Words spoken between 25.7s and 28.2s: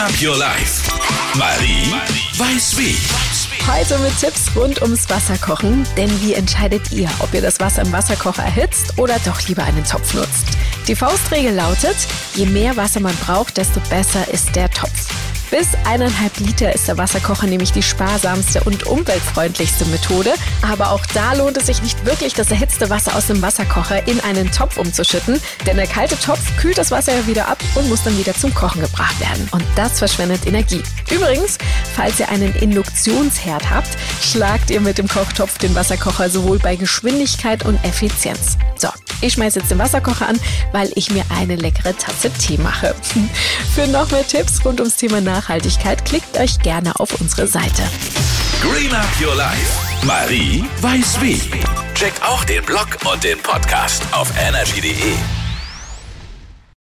der kalte Topf kühlt das Wasser ja wieder ab und muss dann